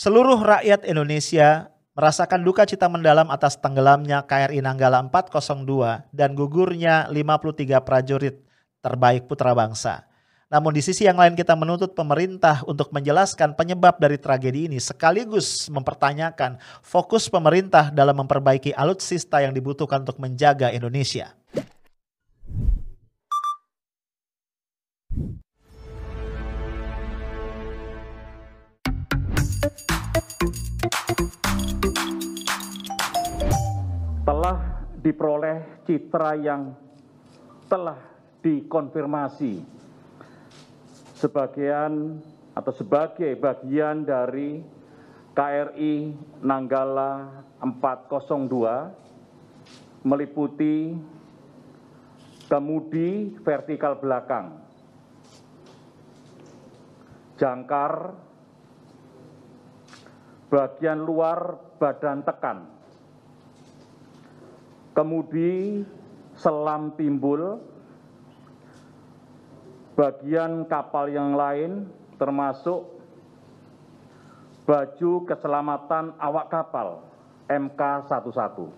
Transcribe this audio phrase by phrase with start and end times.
[0.00, 7.84] Seluruh rakyat Indonesia merasakan duka cita mendalam atas tenggelamnya KRI Nanggala 402 dan gugurnya 53
[7.84, 8.40] prajurit
[8.80, 10.08] terbaik putra bangsa.
[10.48, 15.68] Namun di sisi yang lain kita menuntut pemerintah untuk menjelaskan penyebab dari tragedi ini sekaligus
[15.68, 21.36] mempertanyakan fokus pemerintah dalam memperbaiki alutsista yang dibutuhkan untuk menjaga Indonesia.
[34.40, 36.72] Telah diperoleh citra yang
[37.68, 38.00] telah
[38.40, 39.60] dikonfirmasi.
[41.12, 42.16] Sebagian
[42.56, 44.64] atau sebagai bagian dari
[45.36, 50.96] KRI Nanggala 402 meliputi
[52.48, 54.56] kemudi vertikal belakang,
[57.36, 58.16] jangkar,
[60.48, 62.79] bagian luar badan tekan,
[65.00, 65.80] kemudi
[66.36, 67.56] selam timbul,
[69.96, 71.88] bagian kapal yang lain
[72.20, 72.84] termasuk
[74.68, 77.00] baju keselamatan awak kapal
[77.48, 78.68] MK11.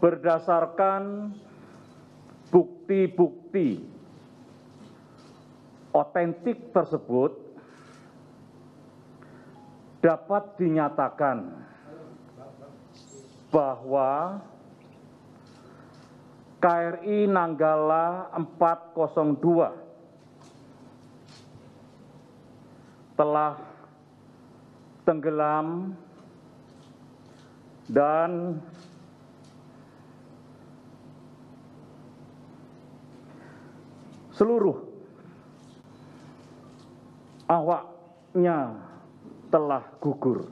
[0.00, 1.36] Berdasarkan
[2.48, 3.84] bukti-bukti
[5.92, 7.36] otentik tersebut
[10.00, 11.68] dapat dinyatakan
[13.48, 14.42] bahwa
[16.58, 19.86] KRI Nanggala 402
[23.18, 23.58] telah
[25.06, 25.94] tenggelam
[27.90, 28.62] dan
[34.38, 34.78] seluruh
[37.50, 38.78] awaknya
[39.50, 40.46] telah gugur.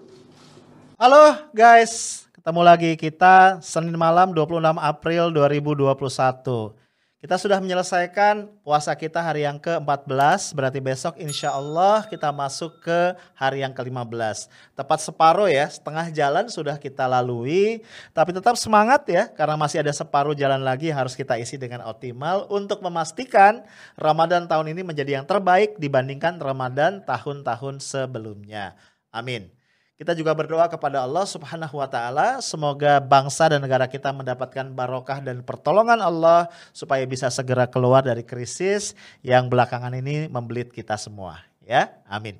[0.98, 6.78] Halo guys, ketemu lagi kita Senin malam 26 April 2021.
[7.19, 13.19] Kita sudah menyelesaikan puasa kita hari yang ke-14, berarti besok insya Allah kita masuk ke
[13.34, 14.47] hari yang ke-15.
[14.78, 17.82] Tepat separuh ya, setengah jalan sudah kita lalui,
[18.15, 22.47] tapi tetap semangat ya, karena masih ada separuh jalan lagi harus kita isi dengan optimal
[22.47, 23.66] untuk memastikan
[23.99, 28.78] Ramadan tahun ini menjadi yang terbaik dibandingkan Ramadan tahun-tahun sebelumnya.
[29.10, 29.56] Amin.
[29.96, 35.24] Kita juga berdoa kepada Allah Subhanahu wa taala semoga bangsa dan negara kita mendapatkan barokah
[35.24, 38.92] dan pertolongan Allah supaya bisa segera keluar dari krisis
[39.24, 41.96] yang belakangan ini membelit kita semua ya.
[42.12, 42.36] Amin.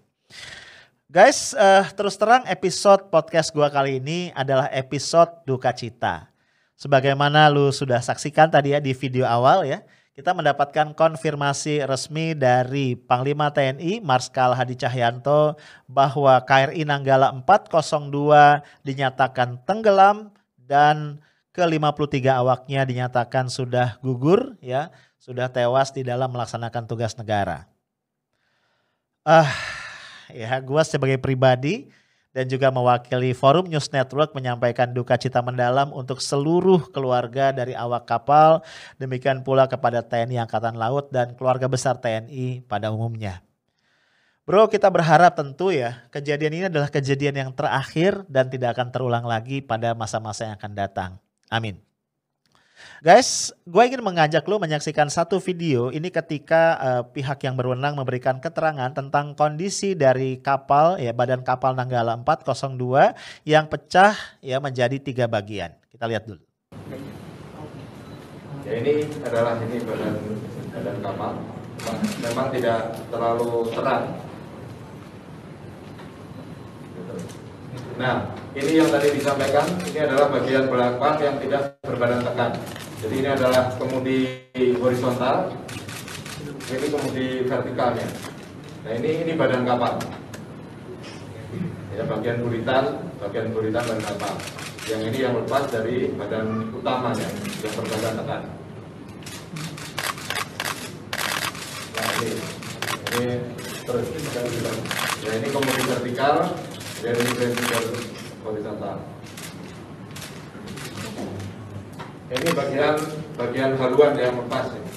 [1.08, 6.28] Guys, uh, terus terang episode podcast gua kali ini adalah episode duka cita.
[6.76, 9.80] Sebagaimana lu sudah saksikan tadi ya di video awal ya
[10.16, 19.60] kita mendapatkan konfirmasi resmi dari Panglima TNI Marskal Hadi Cahyanto bahwa KRI Nanggala 402 dinyatakan
[19.69, 21.21] tenggelam dan
[21.53, 24.88] ke-53 awaknya dinyatakan sudah gugur ya,
[25.21, 27.69] sudah tewas di dalam melaksanakan tugas negara.
[29.21, 29.50] Ah, uh,
[30.33, 31.93] ya gua sebagai pribadi
[32.36, 38.04] dan juga mewakili Forum News Network menyampaikan duka cita mendalam untuk seluruh keluarga dari awak
[38.04, 38.60] kapal,
[39.00, 43.41] demikian pula kepada TNI Angkatan Laut dan keluarga besar TNI pada umumnya.
[44.44, 49.24] Bro, kita berharap tentu ya, kejadian ini adalah kejadian yang terakhir dan tidak akan terulang
[49.24, 51.10] lagi pada masa-masa yang akan datang.
[51.48, 51.80] Amin.
[53.04, 58.40] Guys, gue ingin mengajak lo menyaksikan satu video ini ketika uh, pihak yang berwenang memberikan
[58.40, 63.12] keterangan tentang kondisi dari kapal ya badan kapal Nanggala 402
[63.44, 65.76] yang pecah ya menjadi tiga bagian.
[65.92, 66.40] Kita lihat dulu.
[68.64, 70.14] Ya ini adalah ini badan
[70.72, 71.32] badan kapal.
[72.24, 74.04] Memang tidak terlalu terang.
[78.00, 82.52] Nah, ini yang tadi disampaikan, ini adalah bagian belakang yang tidak berbadan tekan.
[82.96, 84.48] Jadi ini adalah kemudi
[84.80, 85.52] horizontal,
[86.72, 88.08] ini kemudi vertikalnya.
[88.88, 90.00] Nah ini ini badan kapal.
[91.92, 94.34] Ya bagian buritan, bagian buritan dan kapal.
[94.88, 97.28] Yang ini yang lepas dari badan utamanya
[97.60, 98.42] yang berbadan tekan.
[101.97, 102.30] Nah ini
[103.16, 103.36] ini
[103.84, 104.06] terus
[105.21, 106.34] ya ini kemudi vertikal,
[107.04, 107.48] dan ini
[108.41, 109.16] horizontal.
[112.26, 112.98] Ini bagian
[113.38, 114.90] bagian haluan yang lepas ini.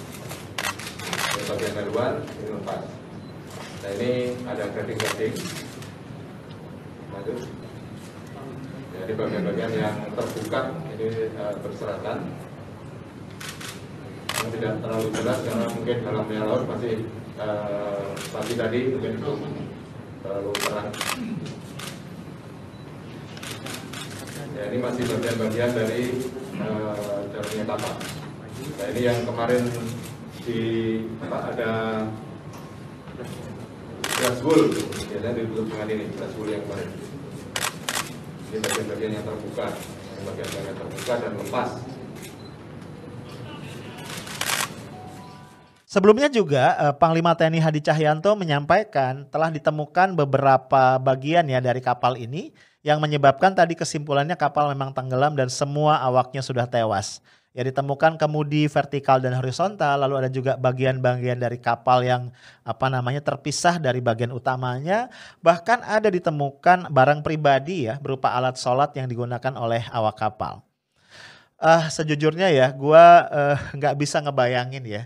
[1.13, 2.81] Ini bagian haluan ini lepas.
[3.85, 4.65] Nah ini ada.
[7.13, 7.33] Maju.
[8.89, 12.17] Ya, ini bagian-bagian yang terbuka ini uh, berseratan.
[14.41, 17.05] Yang tidak terlalu jelas karena mungkin dalam laut masih
[17.37, 19.39] uh, pagi tadi mungkin belum
[20.25, 20.89] terlalu terang.
[24.59, 26.19] Ya ini masih bagian-bagian dari
[26.59, 27.95] uh, jalannya kapal.
[28.75, 29.63] Nah ini yang kemarin
[30.43, 30.59] di
[31.23, 31.71] apa ada
[34.19, 34.67] Grasbul,
[35.07, 36.91] biasanya ditutup dengan ini Grasbul yang kemarin.
[38.51, 39.65] Ini bagian-bagian yang terbuka,
[40.27, 41.69] bagian-bagian yang terbuka dan lepas.
[45.87, 52.19] Sebelumnya juga eh, Panglima TNI Hadi Cahyanto menyampaikan telah ditemukan beberapa bagian ya dari kapal
[52.19, 57.19] ini yang menyebabkan tadi kesimpulannya kapal memang tenggelam dan semua awaknya sudah tewas.
[57.49, 62.29] Ya ditemukan kemudi vertikal dan horizontal, lalu ada juga bagian-bagian dari kapal yang
[62.61, 65.09] apa namanya terpisah dari bagian utamanya,
[65.41, 70.61] bahkan ada ditemukan barang pribadi ya berupa alat sholat yang digunakan oleh awak kapal.
[71.59, 75.03] Uh, sejujurnya ya, gue uh, nggak bisa ngebayangin ya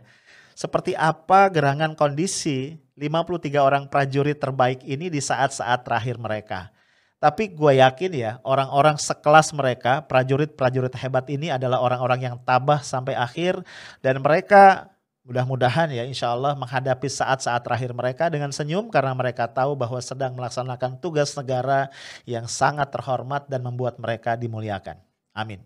[0.53, 6.69] seperti apa gerangan kondisi 53 orang prajurit terbaik ini di saat-saat terakhir mereka.
[7.23, 13.15] Tapi gue yakin ya orang-orang sekelas mereka, prajurit-prajurit hebat ini adalah orang-orang yang tabah sampai
[13.15, 13.63] akhir
[14.03, 14.91] dan mereka
[15.23, 20.35] mudah-mudahan ya insya Allah menghadapi saat-saat terakhir mereka dengan senyum karena mereka tahu bahwa sedang
[20.35, 21.87] melaksanakan tugas negara
[22.27, 24.99] yang sangat terhormat dan membuat mereka dimuliakan.
[25.31, 25.63] Amin.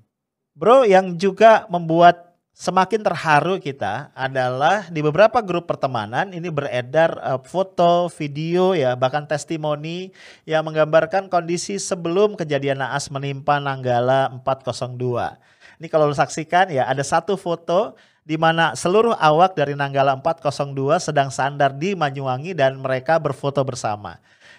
[0.54, 2.27] Bro yang juga membuat
[2.58, 9.30] semakin terharu kita adalah di beberapa grup pertemanan ini beredar uh, foto, video ya bahkan
[9.30, 10.10] testimoni
[10.50, 15.38] yang menggambarkan kondisi sebelum kejadian naas menimpa Nanggala 402.
[15.78, 17.94] Ini kalau lo saksikan ya ada satu foto
[18.26, 24.18] di mana seluruh awak dari Nanggala 402 sedang sandar di Manyuwangi dan mereka berfoto bersama.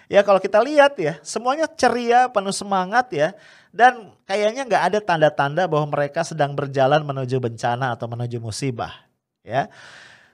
[0.09, 3.37] Ya kalau kita lihat ya semuanya ceria, penuh semangat ya
[3.69, 9.05] dan kayaknya nggak ada tanda-tanda bahwa mereka sedang berjalan menuju bencana atau menuju musibah
[9.45, 9.69] ya.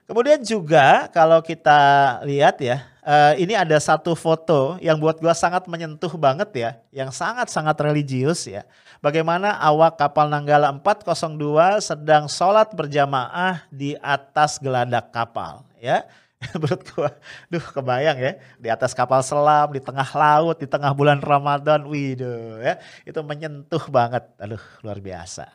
[0.06, 1.76] Kemudian juga kalau kita
[2.22, 7.10] lihat ya, uh, ini ada satu foto yang buat gua sangat menyentuh banget ya, yang
[7.10, 8.62] sangat-sangat religius ya.
[9.02, 16.06] Bagaimana awak kapal Nanggala 402 sedang sholat berjamaah di atas geladak kapal ya.
[16.60, 17.10] menurut gua
[17.48, 22.60] duh kebayang ya di atas kapal selam di tengah laut di tengah bulan Ramadan widuh
[22.60, 22.76] ya
[23.08, 24.24] itu menyentuh banget.
[24.36, 25.48] Aduh luar biasa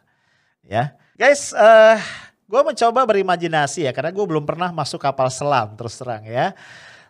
[0.66, 0.98] ya.
[1.14, 2.02] Guys uh,
[2.50, 6.58] gua mencoba berimajinasi ya karena gua belum pernah masuk kapal selam terus terang ya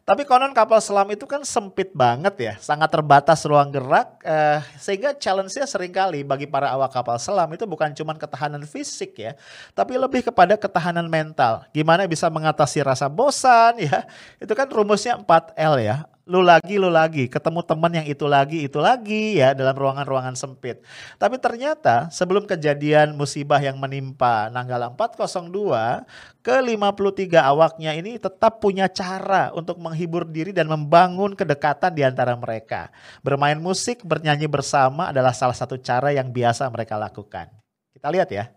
[0.02, 5.14] tapi konon kapal selam itu kan sempit banget ya, sangat terbatas ruang gerak, eh, sehingga
[5.14, 9.38] challenge-nya sering kali bagi para awak kapal selam itu bukan cuma ketahanan fisik ya,
[9.78, 11.64] tapi lebih kepada ketahanan mental.
[11.70, 14.04] Gimana bisa mengatasi rasa bosan ya,
[14.42, 18.78] itu kan rumusnya 4L ya, lu lagi, lu lagi, ketemu teman yang itu lagi, itu
[18.78, 20.82] lagi ya dalam ruangan-ruangan sempit.
[21.18, 26.06] Tapi ternyata sebelum kejadian musibah yang menimpa Nanggala 402,
[26.42, 32.38] ke 53 awaknya ini tetap punya cara untuk menghibur diri dan membangun kedekatan di antara
[32.38, 32.90] mereka.
[33.26, 37.50] Bermain musik, bernyanyi bersama adalah salah satu cara yang biasa mereka lakukan.
[37.94, 38.50] Kita lihat ya.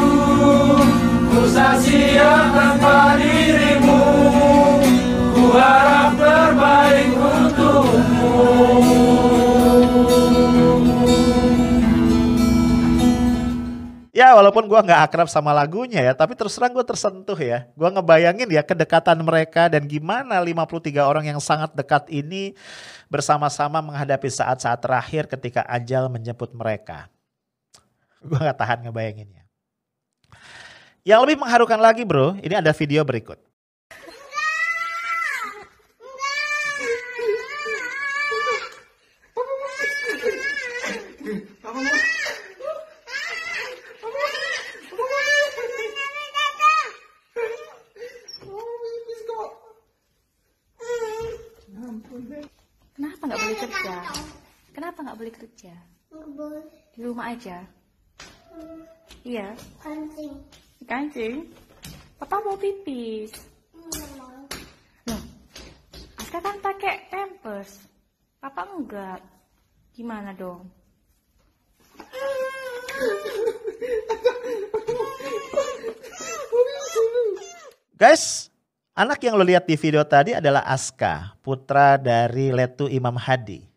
[14.17, 17.69] Ya walaupun gue nggak akrab sama lagunya ya, tapi terus terang gue tersentuh ya.
[17.77, 22.57] Gue ngebayangin ya kedekatan mereka dan gimana 53 orang yang sangat dekat ini
[23.13, 27.07] bersama-sama menghadapi saat-saat terakhir ketika ajal menjemput mereka.
[28.19, 29.46] Gue gak tahan ngebayanginnya.
[31.07, 33.39] Yang lebih mengharukan lagi bro, ini ada video berikut.
[52.99, 53.95] Kenapa nggak boleh kerja?
[54.75, 55.73] Kenapa nggak boleh kerja?
[56.91, 57.76] Di rumah aja.
[60.87, 61.43] Kancing.
[62.15, 63.35] Papa mau pipis.
[65.03, 65.21] Loh,
[66.15, 67.83] Aska kan pakai pampers.
[68.39, 69.19] Papa enggak.
[69.91, 70.63] Gimana dong?
[77.99, 78.47] Guys,
[78.95, 83.67] anak yang lo lihat di video tadi adalah Aska, putra dari Letu Imam Hadi.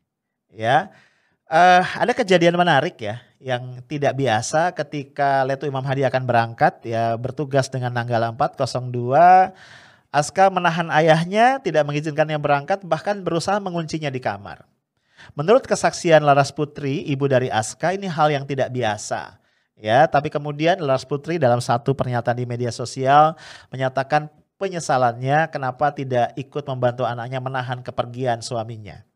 [0.55, 0.95] Ya,
[1.51, 7.17] uh, ada kejadian menarik ya yang tidak biasa ketika Letu Imam Hadi akan berangkat ya
[7.17, 9.57] bertugas dengan Nanggala 402
[10.11, 14.67] Aska menahan ayahnya tidak mengizinkannya berangkat bahkan berusaha menguncinya di kamar.
[15.39, 19.39] Menurut kesaksian Laras Putri, ibu dari Aska ini hal yang tidak biasa.
[19.79, 20.11] ya.
[20.11, 23.39] Tapi kemudian Lars Putri dalam satu pernyataan di media sosial
[23.71, 24.27] menyatakan
[24.59, 29.07] penyesalannya kenapa tidak ikut membantu anaknya menahan kepergian suaminya.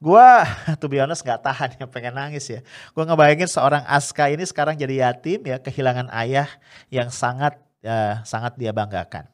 [0.00, 0.48] Gua
[0.80, 2.60] to be honest gak tahan ya pengen nangis ya.
[2.96, 6.48] Gua ngebayangin seorang Aska ini sekarang jadi yatim ya kehilangan ayah
[6.88, 9.28] yang sangat ya, sangat dia banggakan.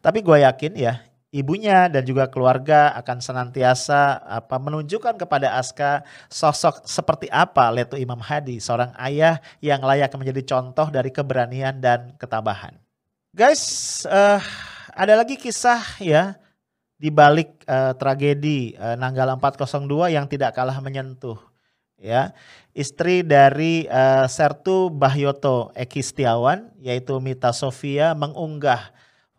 [0.00, 6.86] Tapi gue yakin ya ibunya dan juga keluarga akan senantiasa apa menunjukkan kepada Aska sosok
[6.86, 12.78] seperti apa Letu Imam Hadi, seorang ayah yang layak menjadi contoh dari keberanian dan ketabahan.
[13.34, 14.38] Guys, uh,
[14.94, 16.38] ada lagi kisah ya
[16.94, 21.38] di balik uh, tragedi uh, Nanggala 402 yang tidak kalah menyentuh
[21.98, 22.34] ya.
[22.74, 28.90] Istri dari uh, Sertu Bahyoto Eki Setiawan yaitu Mita Sofia mengunggah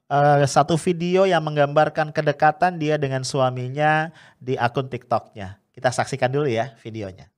[0.09, 4.09] uh, satu video yang menggambarkan kedekatan dia dengan suaminya
[4.39, 5.59] di akun TikToknya.
[5.75, 7.34] Kita saksikan dulu ya videonya.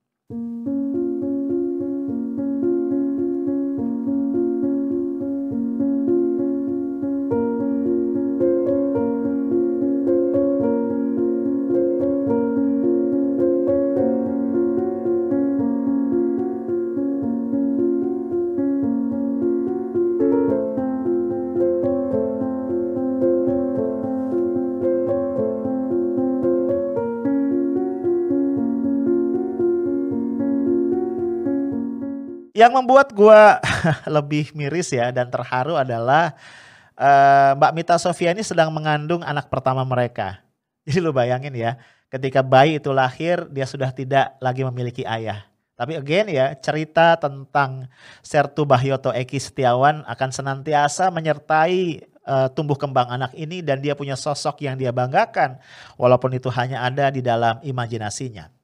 [32.58, 33.42] Yang membuat gue
[34.18, 36.34] lebih miris ya dan terharu adalah
[36.98, 40.42] uh, Mbak Mita Sofia ini sedang mengandung anak pertama mereka.
[40.90, 41.78] Jadi lu bayangin ya,
[42.10, 45.46] ketika bayi itu lahir dia sudah tidak lagi memiliki ayah.
[45.78, 47.86] Tapi again ya, cerita tentang
[48.26, 54.18] Sertu Bahyoto Eki Setiawan akan senantiasa menyertai uh, tumbuh kembang anak ini dan dia punya
[54.18, 55.62] sosok yang dia banggakan
[56.02, 58.57] walaupun itu hanya ada di dalam imajinasinya.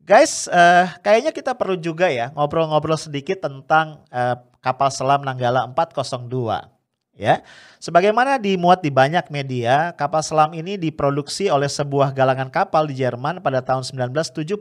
[0.00, 7.20] Guys, uh, kayaknya kita perlu juga ya ngobrol-ngobrol sedikit tentang uh, kapal selam Nanggala 402
[7.20, 7.44] ya.
[7.80, 13.40] Sebagaimana dimuat di banyak media, kapal selam ini diproduksi oleh sebuah galangan kapal di Jerman
[13.40, 14.60] pada tahun 1979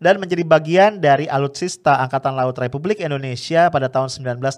[0.00, 4.56] dan menjadi bagian dari alutsista Angkatan Laut Republik Indonesia pada tahun 1981.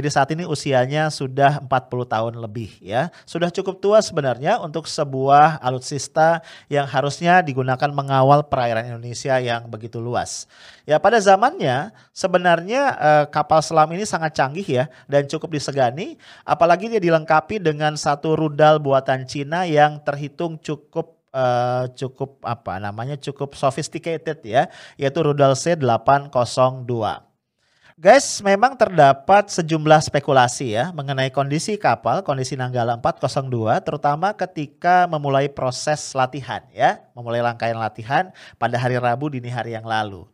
[0.00, 1.68] Jadi saat ini usianya sudah 40
[2.08, 3.12] tahun lebih ya.
[3.28, 6.40] Sudah cukup tua sebenarnya untuk sebuah alutsista
[6.72, 10.48] yang harusnya digunakan mengawal perairan Indonesia yang begitu luas.
[10.88, 15.97] Ya pada zamannya sebenarnya eh, kapal selam ini sangat canggih ya dan cukup disegani
[16.46, 23.16] apalagi dia dilengkapi dengan satu rudal buatan Cina yang terhitung cukup uh, cukup apa namanya
[23.18, 27.26] cukup sophisticated ya yaitu rudal C802.
[27.98, 35.50] Guys, memang terdapat sejumlah spekulasi ya mengenai kondisi kapal, kondisi Nanggala 402 terutama ketika memulai
[35.50, 40.30] proses latihan ya, memulai rangkaian latihan pada hari Rabu dini hari yang lalu.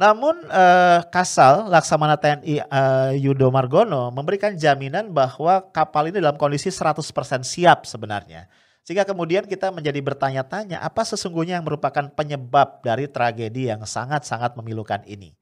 [0.00, 6.72] Namun uh, Kasal Laksamana TNI eh, Yudo Margono memberikan jaminan bahwa kapal ini dalam kondisi
[6.72, 7.04] 100%
[7.44, 8.48] siap sebenarnya.
[8.80, 15.04] Sehingga kemudian kita menjadi bertanya-tanya apa sesungguhnya yang merupakan penyebab dari tragedi yang sangat-sangat memilukan
[15.04, 15.36] ini.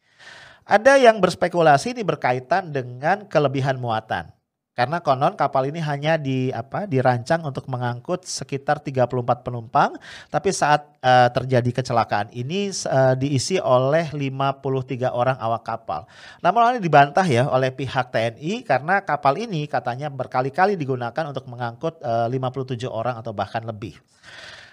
[0.66, 4.34] Ada yang berspekulasi ini berkaitan dengan kelebihan muatan.
[4.78, 9.98] Karena konon kapal ini hanya di apa dirancang untuk mengangkut sekitar 34 penumpang,
[10.30, 16.06] tapi saat uh, terjadi kecelakaan ini uh, diisi oleh 53 orang awak kapal.
[16.46, 21.98] Namun ini dibantah ya oleh pihak TNI karena kapal ini katanya berkali-kali digunakan untuk mengangkut
[21.98, 23.98] eh, uh, 57 orang atau bahkan lebih.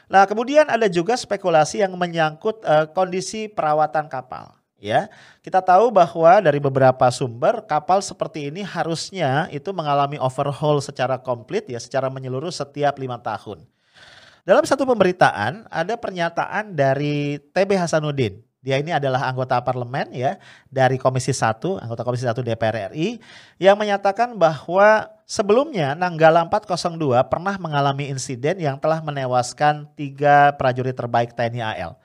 [0.06, 4.54] Nah, kemudian ada juga spekulasi yang menyangkut uh, kondisi perawatan kapal
[4.86, 5.10] ya.
[5.42, 11.66] Kita tahu bahwa dari beberapa sumber kapal seperti ini harusnya itu mengalami overhaul secara komplit
[11.66, 13.66] ya, secara menyeluruh setiap lima tahun.
[14.46, 18.46] Dalam satu pemberitaan ada pernyataan dari TB Hasanuddin.
[18.66, 20.42] Dia ini adalah anggota parlemen ya
[20.74, 23.22] dari Komisi 1, anggota Komisi 1 DPR RI
[23.62, 31.38] yang menyatakan bahwa sebelumnya Nanggala 402 pernah mengalami insiden yang telah menewaskan tiga prajurit terbaik
[31.38, 32.05] TNI AL.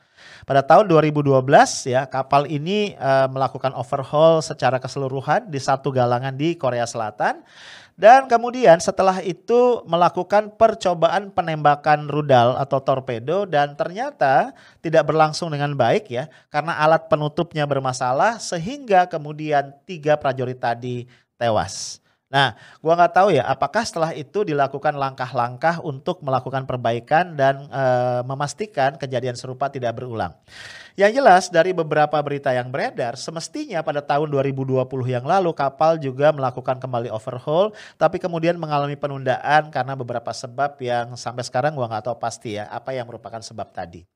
[0.50, 1.47] Pada tahun 2012
[1.87, 7.47] ya kapal ini uh, melakukan overhaul secara keseluruhan di satu galangan di Korea Selatan
[7.95, 14.50] dan kemudian setelah itu melakukan percobaan penembakan rudal atau torpedo dan ternyata
[14.83, 21.07] tidak berlangsung dengan baik ya karena alat penutupnya bermasalah sehingga kemudian tiga prajurit tadi
[21.38, 22.02] tewas.
[22.31, 27.85] Nah, gua nggak tahu ya apakah setelah itu dilakukan langkah-langkah untuk melakukan perbaikan dan e,
[28.23, 30.31] memastikan kejadian serupa tidak berulang.
[30.95, 36.31] Yang jelas dari beberapa berita yang beredar, semestinya pada tahun 2020 yang lalu kapal juga
[36.31, 42.15] melakukan kembali overhaul, tapi kemudian mengalami penundaan karena beberapa sebab yang sampai sekarang gua nggak
[42.15, 44.07] tahu pasti ya apa yang merupakan sebab tadi.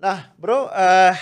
[0.00, 1.12] Nah, bro, uh,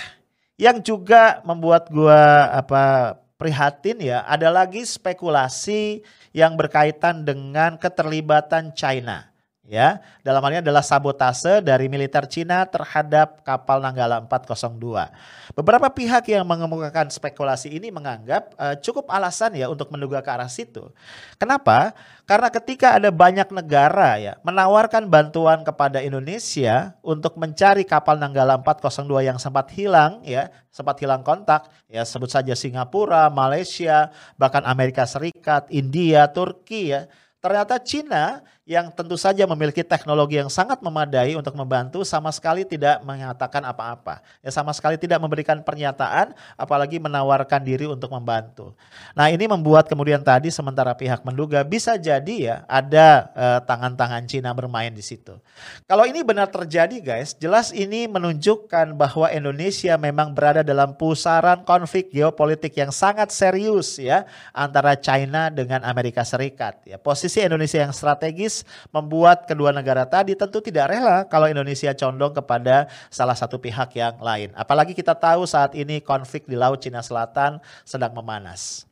[0.59, 6.03] Yang juga membuat gua apa prihatin ya, ada lagi spekulasi
[6.35, 9.28] yang berkaitan dengan keterlibatan China
[9.69, 10.01] ya.
[10.25, 15.53] Dalam hal ini adalah sabotase dari militer Cina terhadap kapal Nanggala 402.
[15.53, 20.49] Beberapa pihak yang mengemukakan spekulasi ini menganggap uh, cukup alasan ya untuk menduga ke arah
[20.49, 20.89] situ.
[21.37, 21.93] Kenapa?
[22.25, 29.29] Karena ketika ada banyak negara ya menawarkan bantuan kepada Indonesia untuk mencari kapal Nanggala 402
[29.29, 35.69] yang sempat hilang ya, sempat hilang kontak ya sebut saja Singapura, Malaysia, bahkan Amerika Serikat,
[35.69, 37.09] India, Turki ya
[37.39, 43.01] Ternyata Cina yang tentu saja memiliki teknologi yang sangat memadai untuk membantu sama sekali tidak
[43.01, 44.21] mengatakan apa-apa.
[44.45, 48.77] Ya sama sekali tidak memberikan pernyataan apalagi menawarkan diri untuk membantu.
[49.17, 54.53] Nah, ini membuat kemudian tadi sementara pihak menduga bisa jadi ya ada eh, tangan-tangan Cina
[54.53, 55.41] bermain di situ.
[55.89, 62.13] Kalau ini benar terjadi guys, jelas ini menunjukkan bahwa Indonesia memang berada dalam pusaran konflik
[62.13, 66.85] geopolitik yang sangat serius ya antara China dengan Amerika Serikat.
[66.85, 68.58] Ya, posisi posisi Indonesia yang strategis
[68.91, 74.19] membuat kedua negara tadi tentu tidak rela kalau Indonesia condong kepada salah satu pihak yang
[74.19, 74.51] lain.
[74.53, 78.83] Apalagi kita tahu saat ini konflik di Laut Cina Selatan sedang memanas.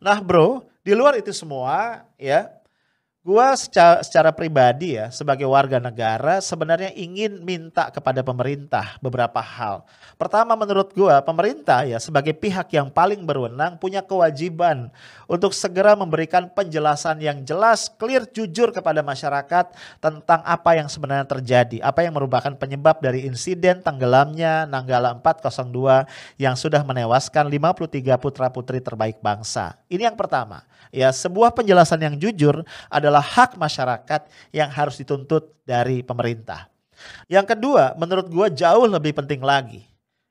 [0.00, 2.59] Nah bro, di luar itu semua ya
[3.20, 9.84] Gua secara, secara pribadi ya sebagai warga negara sebenarnya ingin minta kepada pemerintah beberapa hal.
[10.16, 14.88] Pertama menurut gua pemerintah ya sebagai pihak yang paling berwenang punya kewajiban
[15.28, 19.68] untuk segera memberikan penjelasan yang jelas, clear, jujur kepada masyarakat
[20.00, 26.08] tentang apa yang sebenarnya terjadi, apa yang merupakan penyebab dari insiden tenggelamnya Nanggala 402
[26.40, 29.76] yang sudah menewaskan 53 putra-putri terbaik bangsa.
[29.92, 30.64] Ini yang pertama.
[30.90, 36.70] Ya, sebuah penjelasan yang jujur adalah hak masyarakat yang harus dituntut dari pemerintah.
[37.26, 39.82] Yang kedua, menurut gue jauh lebih penting lagi.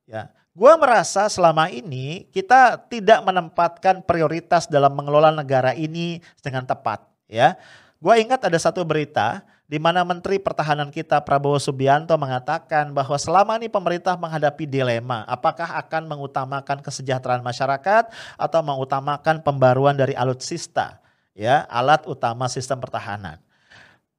[0.08, 7.04] Ya, gue merasa selama ini kita tidak menempatkan prioritas dalam mengelola negara ini dengan tepat.
[7.28, 7.60] Ya,
[8.00, 13.54] gue ingat ada satu berita di mana Menteri Pertahanan kita Prabowo Subianto mengatakan bahwa selama
[13.62, 20.98] ini pemerintah menghadapi dilema apakah akan mengutamakan kesejahteraan masyarakat atau mengutamakan pembaruan dari alutsista
[21.40, 23.40] ya alat utama sistem pertahanan.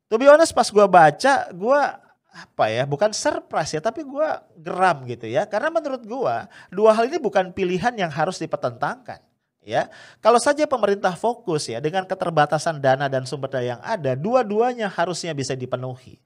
[0.09, 1.81] To be honest pas gue baca gue
[2.31, 6.37] apa ya bukan surprise ya tapi gue geram gitu ya karena menurut gue
[6.73, 9.21] dua hal ini bukan pilihan yang harus dipertentangkan
[9.61, 9.93] ya.
[10.25, 15.37] Kalau saja pemerintah fokus ya dengan keterbatasan dana dan sumber daya yang ada, dua-duanya harusnya
[15.37, 16.17] bisa dipenuhi.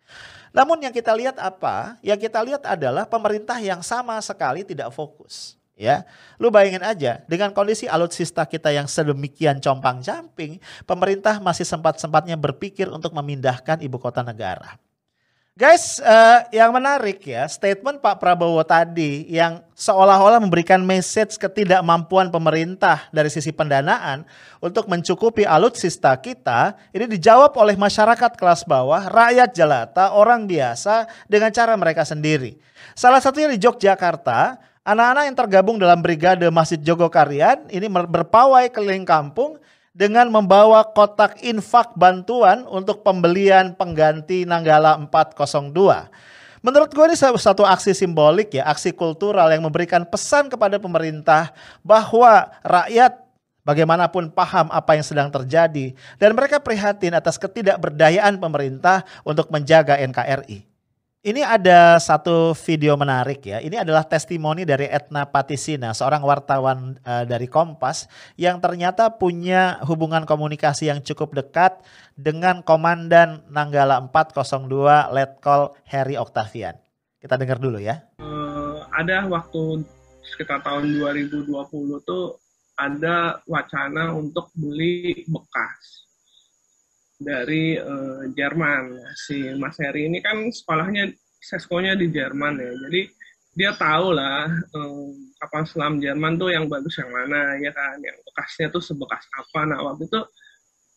[0.54, 1.98] Namun yang kita lihat apa?
[1.98, 5.58] Yang kita lihat adalah pemerintah yang sama sekali tidak fokus.
[5.74, 6.06] Ya,
[6.38, 13.10] lu bayangin aja dengan kondisi alutsista kita yang sedemikian compang-camping, pemerintah masih sempat-sempatnya berpikir untuk
[13.10, 14.78] memindahkan ibu kota negara.
[15.54, 23.06] Guys, uh, yang menarik ya, statement Pak Prabowo tadi yang seolah-olah memberikan message ketidakmampuan pemerintah
[23.14, 24.26] dari sisi pendanaan
[24.58, 31.54] untuk mencukupi alutsista kita, ini dijawab oleh masyarakat kelas bawah, rakyat jelata, orang biasa dengan
[31.54, 32.58] cara mereka sendiri.
[32.98, 39.56] Salah satunya di Yogyakarta, anak-anak yang tergabung dalam Brigade Masjid Jogokarian ini berpawai keliling kampung
[39.96, 46.12] dengan membawa kotak infak bantuan untuk pembelian pengganti Nanggala 402.
[46.64, 51.52] Menurut gue ini satu aksi simbolik ya, aksi kultural yang memberikan pesan kepada pemerintah
[51.84, 53.20] bahwa rakyat
[53.64, 60.73] bagaimanapun paham apa yang sedang terjadi dan mereka prihatin atas ketidakberdayaan pemerintah untuk menjaga NKRI.
[61.24, 63.56] Ini ada satu video menarik ya.
[63.56, 70.28] Ini adalah testimoni dari Etna Patisina, seorang wartawan uh, dari Kompas yang ternyata punya hubungan
[70.28, 71.80] komunikasi yang cukup dekat
[72.12, 74.68] dengan Komandan Nanggala 402
[75.16, 76.76] Letkol Harry Octavian.
[77.16, 78.04] Kita dengar dulu ya.
[78.20, 79.80] Uh, ada waktu
[80.28, 81.48] sekitar tahun 2020
[82.04, 82.36] tuh
[82.76, 86.04] ada wacana untuk beli bekas
[87.18, 88.98] dari uh, Jerman.
[89.14, 92.72] Si Mas Heri ini kan sekolahnya seskonya di Jerman ya.
[92.88, 93.00] Jadi
[93.54, 98.18] dia tahu lah um, kapal selam Jerman tuh yang bagus yang mana ya kan, yang
[98.26, 99.60] bekasnya tuh sebekas apa.
[99.68, 100.20] Nah waktu itu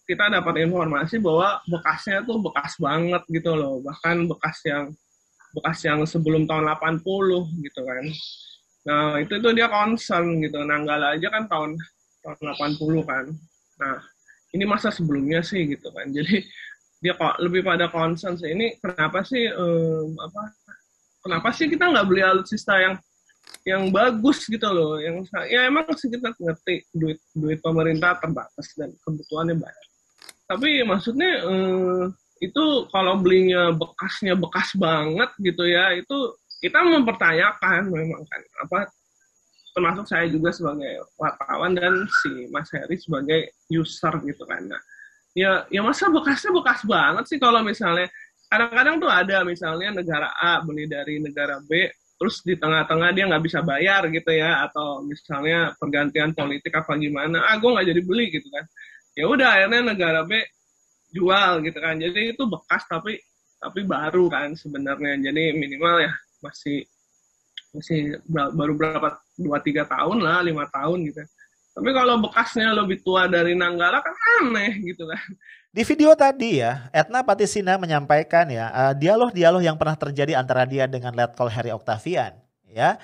[0.07, 4.89] kita dapat informasi bahwa bekasnya tuh bekas banget gitu loh, bahkan bekas yang
[5.53, 7.03] bekas yang sebelum tahun 80
[7.61, 8.05] gitu kan.
[8.87, 11.75] Nah itu tuh dia concern gitu, Nanggala aja kan tahun
[12.23, 13.25] tahun 80 kan.
[13.77, 13.97] Nah
[14.57, 16.09] ini masa sebelumnya sih gitu kan.
[16.09, 16.41] Jadi
[16.97, 18.49] dia kok lebih pada concern sih.
[18.49, 20.41] Ini kenapa sih um, apa
[21.21, 22.97] kenapa sih kita nggak beli alutsista yang
[23.61, 24.97] yang bagus gitu loh?
[24.97, 29.87] Yang ya emang sih kita ngerti duit duit pemerintah terbatas dan kebutuhannya banyak.
[30.49, 32.09] Tapi maksudnya um,
[32.41, 38.79] itu kalau belinya bekasnya bekas banget gitu ya itu kita mempertanyakan memang kan apa
[39.77, 44.65] termasuk saya juga sebagai wartawan dan si Mas Heri sebagai user gitu kan.
[44.65, 44.81] Nah,
[45.37, 48.09] ya ya masa bekasnya bekas banget sih kalau misalnya
[48.49, 53.45] kadang-kadang tuh ada misalnya negara A beli dari negara B terus di tengah-tengah dia nggak
[53.45, 58.33] bisa bayar gitu ya atau misalnya pergantian politik apa gimana ah gue nggak jadi beli
[58.33, 58.65] gitu kan.
[59.13, 60.41] Ya udah akhirnya negara B
[61.13, 62.01] jual gitu kan.
[62.01, 63.21] Jadi itu bekas tapi
[63.61, 65.21] tapi baru kan sebenarnya.
[65.21, 66.81] Jadi minimal ya masih
[67.75, 71.21] masih baru berapa dua tiga tahun lah lima tahun gitu
[71.77, 75.21] tapi kalau bekasnya lebih tua dari Nanggala kan aneh gitu kan
[75.77, 80.89] di video tadi ya, Etna Patisina menyampaikan ya, uh, dialog-dialog yang pernah terjadi antara dia
[80.89, 82.33] dengan Letkol Harry Octavian.
[82.65, 82.97] Ya,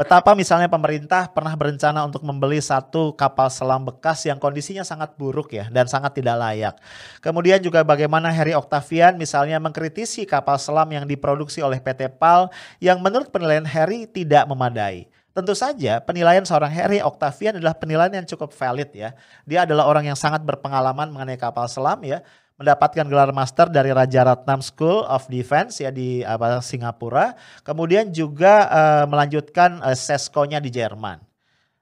[0.00, 5.52] Betapa misalnya pemerintah pernah berencana untuk membeli satu kapal selam bekas yang kondisinya sangat buruk
[5.52, 6.80] ya dan sangat tidak layak.
[7.20, 12.48] Kemudian juga bagaimana Harry Octavian misalnya mengkritisi kapal selam yang diproduksi oleh PT PAL
[12.80, 15.04] yang menurut penilaian Harry tidak memadai.
[15.36, 19.12] Tentu saja penilaian seorang Harry Octavian adalah penilaian yang cukup valid ya.
[19.44, 22.24] Dia adalah orang yang sangat berpengalaman mengenai kapal selam ya,
[22.60, 27.32] mendapatkan gelar master dari Raja Ratnam School of Defense ya di apa, Singapura,
[27.64, 31.24] kemudian juga uh, melanjutkan uh, seskonya di Jerman.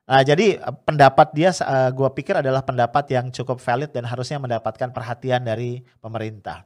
[0.06, 4.38] Nah, jadi uh, pendapat dia uh, gue pikir adalah pendapat yang cukup valid dan harusnya
[4.38, 6.62] mendapatkan perhatian dari pemerintah.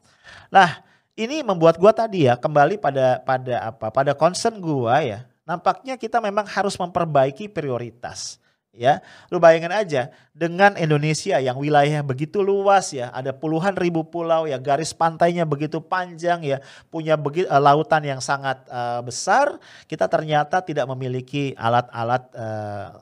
[0.53, 0.85] Nah,
[1.16, 3.88] ini membuat gue tadi ya kembali pada pada apa?
[3.88, 8.41] Pada concern gue ya nampaknya kita memang harus memperbaiki prioritas.
[8.73, 14.49] Ya, lu bayangin aja dengan Indonesia yang wilayahnya begitu luas ya, ada puluhan ribu pulau
[14.49, 16.57] ya, garis pantainya begitu panjang ya,
[16.89, 22.97] punya begitu uh, eh, lautan yang sangat uh, besar, kita ternyata tidak memiliki alat-alat uh,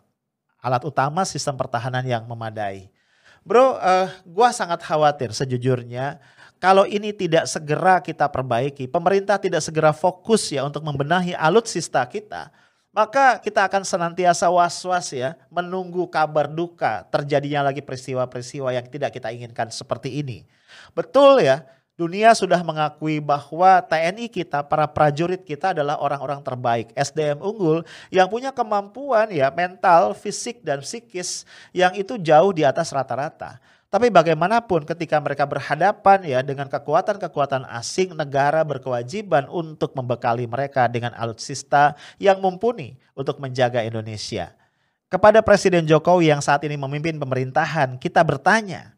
[0.59, 2.91] alat utama sistem pertahanan yang memadai.
[3.47, 6.19] Bro, uh, gua sangat khawatir sejujurnya
[6.59, 12.51] kalau ini tidak segera kita perbaiki, pemerintah tidak segera fokus ya untuk membenahi alutsista kita,
[12.91, 19.31] maka kita akan senantiasa was-was ya menunggu kabar duka terjadinya lagi peristiwa-peristiwa yang tidak kita
[19.31, 20.43] inginkan seperti ini.
[20.91, 21.63] Betul ya,
[21.95, 28.27] dunia sudah mengakui bahwa TNI kita, para prajurit kita adalah orang-orang terbaik, SDM unggul yang
[28.27, 33.63] punya kemampuan ya mental, fisik dan psikis yang itu jauh di atas rata-rata.
[33.91, 41.11] Tapi bagaimanapun ketika mereka berhadapan ya dengan kekuatan-kekuatan asing, negara berkewajiban untuk membekali mereka dengan
[41.19, 44.55] alutsista yang mumpuni untuk menjaga Indonesia.
[45.11, 48.95] Kepada Presiden Jokowi yang saat ini memimpin pemerintahan, kita bertanya,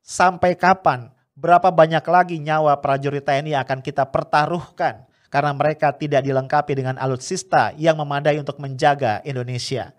[0.00, 6.80] sampai kapan, berapa banyak lagi nyawa prajurit TNI akan kita pertaruhkan karena mereka tidak dilengkapi
[6.80, 9.92] dengan alutsista yang memadai untuk menjaga Indonesia.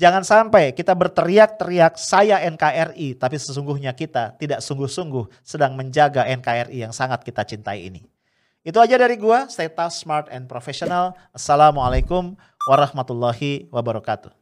[0.00, 6.92] Jangan sampai kita berteriak-teriak saya NKRI, tapi sesungguhnya kita tidak sungguh-sungguh sedang menjaga NKRI yang
[6.96, 8.08] sangat kita cintai ini.
[8.64, 11.12] Itu aja dari gua, stay tough, smart, and professional.
[11.36, 12.32] Assalamualaikum
[12.64, 14.32] warahmatullahi wabarakatuh.